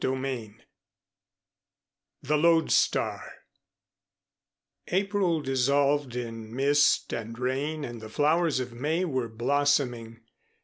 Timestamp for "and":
7.13-7.37, 7.85-8.01